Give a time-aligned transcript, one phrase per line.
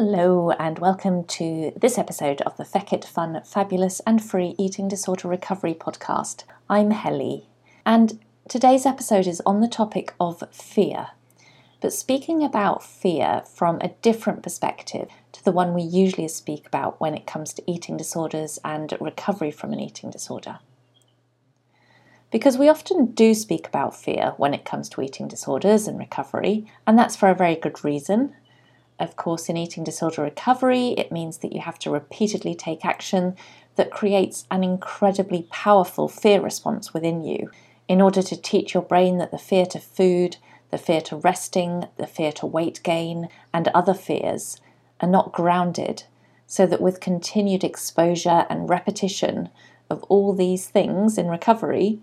[0.00, 5.26] Hello, and welcome to this episode of the Feckit Fun, Fabulous and Free Eating Disorder
[5.26, 6.44] Recovery podcast.
[6.70, 7.48] I'm Helly,
[7.84, 11.08] and today's episode is on the topic of fear,
[11.80, 17.00] but speaking about fear from a different perspective to the one we usually speak about
[17.00, 20.60] when it comes to eating disorders and recovery from an eating disorder.
[22.30, 26.70] Because we often do speak about fear when it comes to eating disorders and recovery,
[26.86, 28.36] and that's for a very good reason
[28.98, 33.36] of course, in eating disorder recovery, it means that you have to repeatedly take action
[33.76, 37.50] that creates an incredibly powerful fear response within you.
[37.86, 40.36] In order to teach your brain that the fear to food,
[40.70, 44.60] the fear to resting, the fear to weight gain, and other fears
[45.00, 46.04] are not grounded,
[46.46, 49.48] so that with continued exposure and repetition
[49.88, 52.00] of all these things in recovery,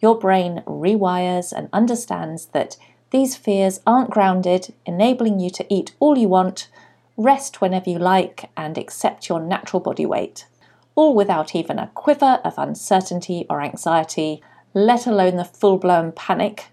[0.00, 2.76] your brain rewires and understands that
[3.10, 6.68] these fears aren't grounded, enabling you to eat all you want,
[7.16, 10.46] rest whenever you like, and accept your natural body weight,
[10.94, 14.42] all without even a quiver of uncertainty or anxiety,
[14.74, 16.66] let alone the full blown panic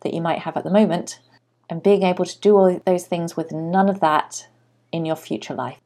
[0.00, 1.18] that you might have at the moment,
[1.68, 4.48] and being able to do all those things with none of that
[4.92, 5.78] in your future life.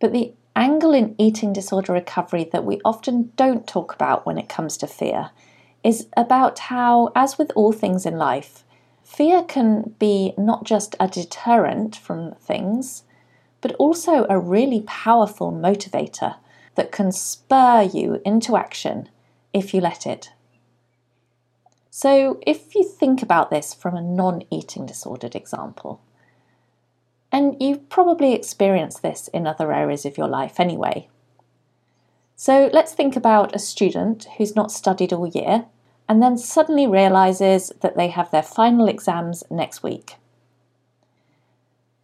[0.00, 4.48] But the angle in eating disorder recovery that we often don't talk about when it
[4.48, 5.30] comes to fear
[5.84, 8.64] is about how, as with all things in life,
[9.02, 13.04] fear can be not just a deterrent from things,
[13.60, 16.36] but also a really powerful motivator
[16.74, 19.08] that can spur you into action
[19.52, 20.32] if you let it.
[21.90, 26.00] So, if you think about this from a non eating disordered example,
[27.30, 31.08] and you've probably experienced this in other areas of your life anyway.
[32.34, 35.66] So, let's think about a student who's not studied all year
[36.08, 40.16] and then suddenly realizes that they have their final exams next week.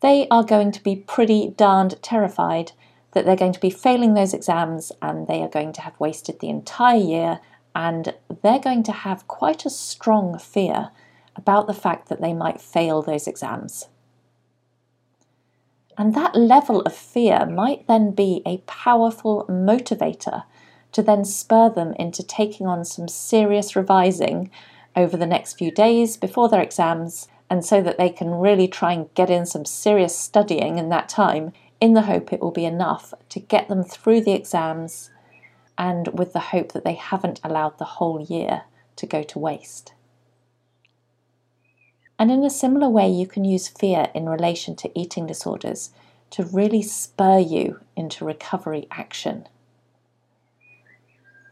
[0.00, 2.72] They are going to be pretty darned terrified
[3.12, 6.40] that they're going to be failing those exams and they are going to have wasted
[6.40, 7.40] the entire year
[7.74, 10.90] and they're going to have quite a strong fear
[11.36, 13.88] about the fact that they might fail those exams.
[15.98, 20.44] And that level of fear might then be a powerful motivator
[20.92, 24.50] to then spur them into taking on some serious revising
[24.96, 28.92] over the next few days before their exams, and so that they can really try
[28.92, 32.64] and get in some serious studying in that time, in the hope it will be
[32.64, 35.10] enough to get them through the exams,
[35.78, 38.62] and with the hope that they haven't allowed the whole year
[38.96, 39.94] to go to waste.
[42.18, 45.90] And in a similar way, you can use fear in relation to eating disorders
[46.30, 49.48] to really spur you into recovery action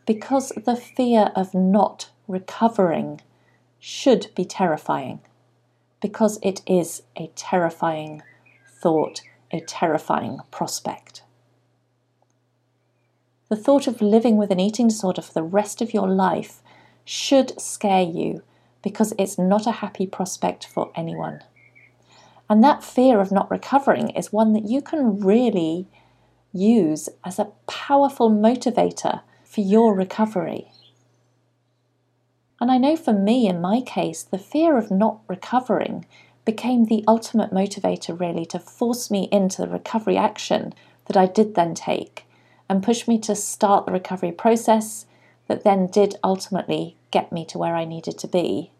[0.09, 3.21] because the fear of not recovering
[3.79, 5.21] should be terrifying,
[6.01, 8.23] because it is a terrifying
[8.67, 9.21] thought,
[9.53, 11.23] a terrifying prospect.
[13.51, 16.63] The thought of living with an eating disorder for the rest of your life
[17.05, 18.43] should scare you
[18.83, 21.43] because it's not a happy prospect for anyone.
[22.49, 25.87] And that fear of not recovering is one that you can really
[26.55, 30.71] use as a powerful motivator for your recovery.
[32.61, 36.05] And I know for me, in my case, the fear of not recovering
[36.45, 40.75] became the ultimate motivator, really, to force me into the recovery action
[41.07, 42.25] that I did then take
[42.69, 45.07] and push me to start the recovery process
[45.47, 48.71] that then did ultimately get me to where I needed to be.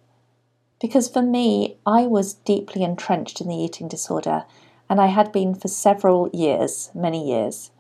[0.81, 4.45] Because for me, I was deeply entrenched in the eating disorder,
[4.91, 7.71] and I had been for several years, many years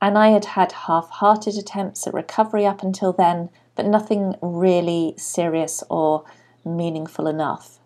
[0.00, 5.14] and I had had half hearted attempts at recovery up until then, but nothing really
[5.16, 6.24] serious or
[6.64, 7.78] meaningful enough.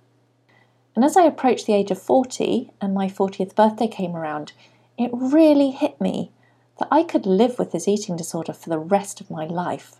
[0.96, 4.52] And as I approached the age of 40 and my 40th birthday came around,
[4.98, 6.32] it really hit me
[6.78, 9.96] that I could live with this eating disorder for the rest of my life.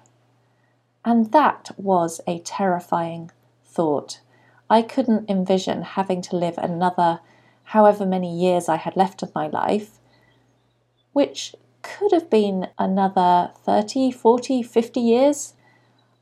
[1.05, 3.31] And that was a terrifying
[3.65, 4.21] thought.
[4.69, 7.21] I couldn't envision having to live another
[7.65, 9.99] however many years I had left of my life,
[11.13, 15.55] which could have been another 30, 40, 50 years.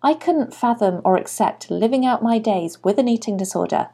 [0.03, 3.89] I couldn't fathom or accept living out my days with an eating disorder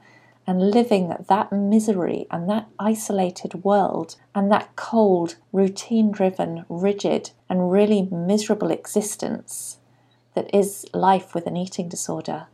[0.47, 7.71] and living that misery and that isolated world and that cold, routine driven, rigid, and
[7.71, 9.79] really miserable existence
[10.35, 12.47] that is life with an eating disorder.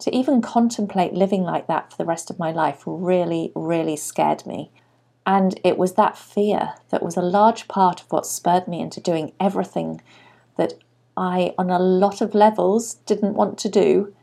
[0.00, 4.46] To even contemplate living like that for the rest of my life really, really scared
[4.46, 4.70] me.
[5.26, 9.00] And it was that fear that was a large part of what spurred me into
[9.00, 10.00] doing everything
[10.56, 10.74] that
[11.16, 14.14] I, on a lot of levels, didn't want to do,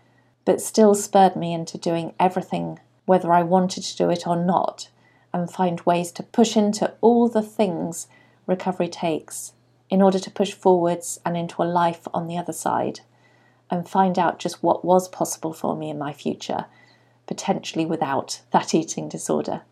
[0.45, 4.89] but still spurred me into doing everything, whether I wanted to do it or not,
[5.33, 8.07] and find ways to push into all the things
[8.47, 9.53] recovery takes
[9.89, 13.01] in order to push forwards and into a life on the other side
[13.69, 16.65] and find out just what was possible for me in my future,
[17.27, 19.63] potentially without that eating disorder.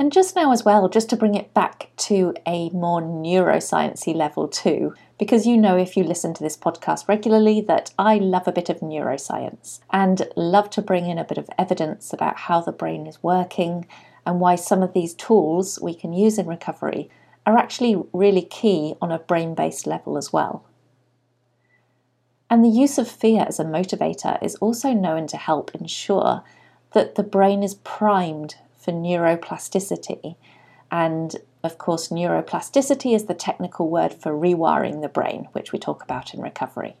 [0.00, 4.46] And just now, as well, just to bring it back to a more neurosciencey level
[4.46, 8.52] too, because you know if you listen to this podcast regularly that I love a
[8.52, 12.70] bit of neuroscience and love to bring in a bit of evidence about how the
[12.70, 13.88] brain is working
[14.24, 17.10] and why some of these tools we can use in recovery
[17.44, 20.64] are actually really key on a brain based level as well.
[22.48, 26.44] And the use of fear as a motivator is also known to help ensure
[26.92, 28.54] that the brain is primed
[28.88, 30.36] for neuroplasticity.
[30.90, 36.02] And of course, neuroplasticity is the technical word for rewiring the brain, which we talk
[36.02, 36.96] about in recovery.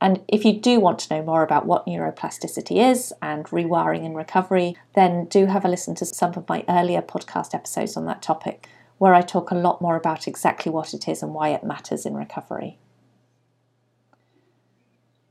[0.00, 4.14] And if you do want to know more about what neuroplasticity is and rewiring in
[4.14, 8.22] recovery, then do have a listen to some of my earlier podcast episodes on that
[8.22, 8.68] topic,
[8.98, 12.06] where I talk a lot more about exactly what it is and why it matters
[12.06, 12.78] in recovery.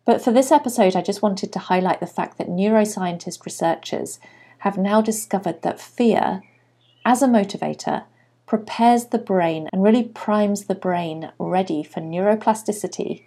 [0.06, 4.20] But for this episode, I just wanted to highlight the fact that neuroscientist researchers
[4.60, 6.42] have now discovered that fear,
[7.04, 8.06] as a motivator,
[8.46, 13.24] prepares the brain and really primes the brain ready for neuroplasticity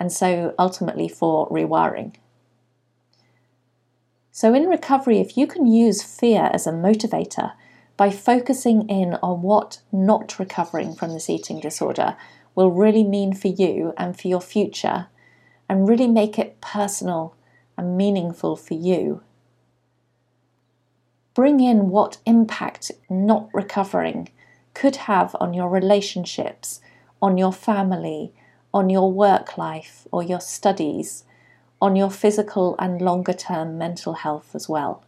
[0.00, 2.14] and so ultimately for rewiring.
[4.30, 7.52] So, in recovery, if you can use fear as a motivator
[7.98, 12.16] by focusing in on what not recovering from this eating disorder
[12.54, 15.08] will really mean for you and for your future,
[15.72, 17.34] and really make it personal
[17.78, 19.22] and meaningful for you.
[21.32, 24.28] Bring in what impact not recovering
[24.74, 26.82] could have on your relationships,
[27.22, 28.34] on your family,
[28.74, 31.24] on your work life or your studies,
[31.80, 35.02] on your physical and longer term mental health as well.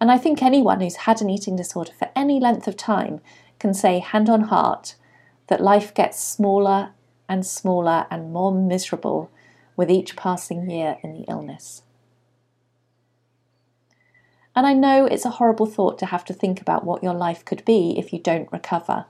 [0.00, 3.20] And I think anyone who's had an eating disorder for any length of time
[3.60, 4.96] can say, hand on heart,
[5.46, 6.94] that life gets smaller
[7.30, 9.30] and smaller and more miserable
[9.76, 11.82] with each passing year in the illness.
[14.54, 17.44] And I know it's a horrible thought to have to think about what your life
[17.44, 19.06] could be if you don't recover.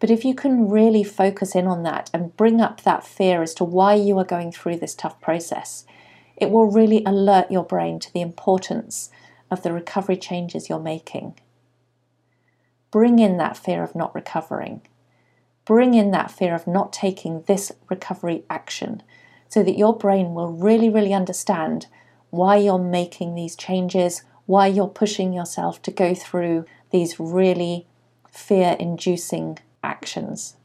[0.00, 3.54] But if you can really focus in on that and bring up that fear as
[3.54, 5.84] to why you are going through this tough process,
[6.36, 9.10] it will really alert your brain to the importance
[9.50, 11.34] of the recovery changes you're making.
[12.90, 14.80] Bring in that fear of not recovering
[15.72, 19.02] bring in that fear of not taking this recovery action
[19.48, 21.86] so that your brain will really, really understand
[22.28, 27.86] why you're making these changes, why you're pushing yourself to go through these really
[28.30, 30.56] fear inducing actions.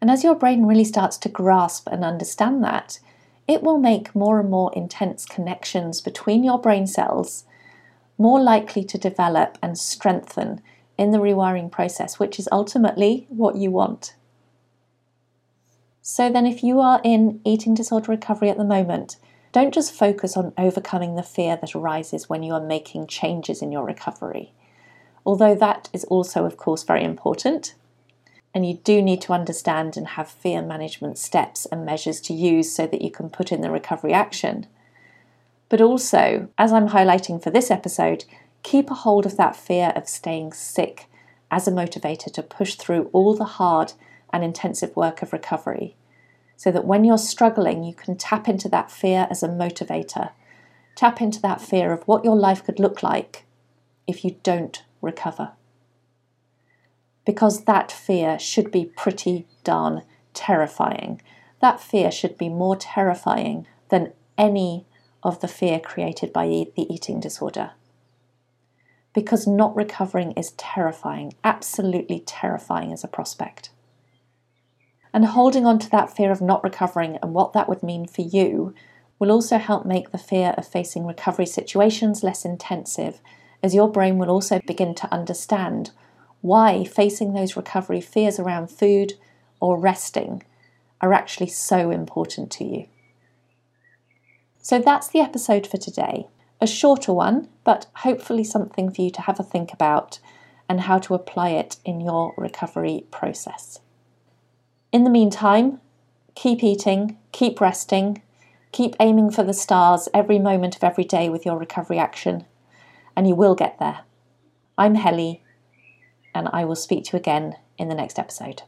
[0.00, 3.00] And as your brain really starts to grasp and understand that,
[3.48, 7.46] it will make more and more intense connections between your brain cells,
[8.16, 10.60] more likely to develop and strengthen
[10.98, 14.14] in the rewiring process, which is ultimately what you want.
[16.00, 19.16] So, then, if you are in eating disorder recovery at the moment,
[19.52, 23.70] don't just focus on overcoming the fear that arises when you are making changes in
[23.70, 24.52] your recovery.
[25.24, 27.74] Although that is also, of course, very important,
[28.54, 32.74] and you do need to understand and have fear management steps and measures to use
[32.74, 34.66] so that you can put in the recovery action.
[35.68, 38.24] But also, as I'm highlighting for this episode,
[38.62, 41.06] keep a hold of that fear of staying sick
[41.50, 43.92] as a motivator to push through all the hard
[44.32, 45.96] and intensive work of recovery.
[46.56, 50.30] So that when you're struggling, you can tap into that fear as a motivator.
[50.94, 53.44] Tap into that fear of what your life could look like
[54.06, 55.52] if you don't recover.
[57.26, 60.02] Because that fear should be pretty darn
[60.34, 61.20] terrifying.
[61.60, 64.86] That fear should be more terrifying than any
[65.22, 67.72] of the fear created by the eating disorder
[69.14, 73.70] because not recovering is terrifying, absolutely terrifying as a prospect.
[75.12, 78.22] And holding on to that fear of not recovering and what that would mean for
[78.22, 78.74] you
[79.18, 83.20] will also help make the fear of facing recovery situations less intensive,
[83.62, 85.90] as your brain will also begin to understand
[86.40, 89.12] why facing those recovery fears around food
[89.60, 90.42] or resting
[91.00, 92.86] are actually so important to you.
[94.60, 96.26] So that's the episode for today.
[96.62, 100.20] A shorter one, but hopefully something for you to have a think about
[100.68, 103.80] and how to apply it in your recovery process.
[104.92, 105.80] In the meantime,
[106.36, 108.22] keep eating, keep resting,
[108.70, 112.44] keep aiming for the stars every moment of every day with your recovery action,
[113.16, 114.02] and you will get there.
[114.78, 115.42] I'm Helly,
[116.32, 118.62] and I will speak to you again in the next episode.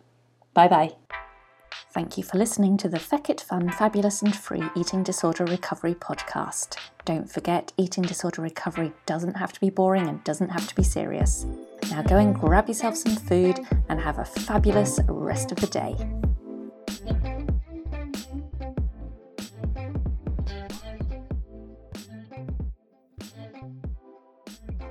[0.52, 0.94] Bye bye.
[1.94, 6.76] Thank you for listening to the Feckit Fun, Fabulous and Free Eating Disorder Recovery podcast.
[7.04, 10.82] Don't forget, eating disorder recovery doesn't have to be boring and doesn't have to be
[10.82, 11.46] serious.
[11.92, 15.94] Now go and grab yourself some food and have a fabulous rest of the day.